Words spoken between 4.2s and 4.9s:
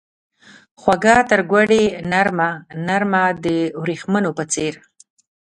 په څیر